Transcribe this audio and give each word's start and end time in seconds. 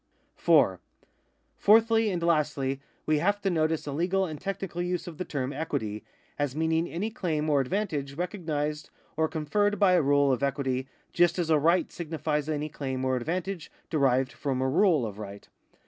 4. 0.33 0.79
Fourthly 1.57 2.09
and 2.09 2.23
lastly 2.23 2.81
we 3.05 3.19
have 3.19 3.39
to 3.39 3.51
notice 3.51 3.85
a 3.85 3.91
legal 3.91 4.25
and 4.25 4.41
technical 4.41 4.81
use 4.81 5.05
of 5.05 5.19
the 5.19 5.23
term 5.23 5.53
equity, 5.53 6.03
as 6.39 6.55
meaning 6.55 6.89
any 6.89 7.11
claim 7.11 7.47
or 7.47 7.61
advantage 7.61 8.15
recognised 8.15 8.89
or 9.15 9.27
con 9.27 9.45
ferred 9.45 9.77
by 9.77 9.91
a 9.93 10.01
rule 10.01 10.31
of 10.31 10.41
equity, 10.41 10.87
just 11.13 11.37
as 11.37 11.51
a 11.51 11.59
right 11.59 11.91
signifies 11.91 12.49
any 12.49 12.67
claim 12.67 13.05
or 13.05 13.15
advantage 13.15 13.71
derived 13.91 14.31
from 14.31 14.59
a 14.59 14.67
rule 14.67 15.05
of 15.05 15.19
right. 15.19 15.49